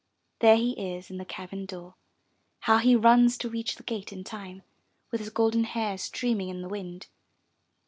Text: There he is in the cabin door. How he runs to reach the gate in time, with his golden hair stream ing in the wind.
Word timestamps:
There 0.39 0.55
he 0.55 0.71
is 0.95 1.11
in 1.11 1.17
the 1.17 1.25
cabin 1.25 1.67
door. 1.67 1.93
How 2.61 2.79
he 2.79 2.95
runs 2.95 3.37
to 3.37 3.49
reach 3.49 3.75
the 3.75 3.83
gate 3.83 4.11
in 4.11 4.23
time, 4.23 4.63
with 5.11 5.21
his 5.21 5.29
golden 5.29 5.63
hair 5.63 5.95
stream 5.99 6.41
ing 6.41 6.49
in 6.49 6.63
the 6.63 6.69
wind. 6.69 7.05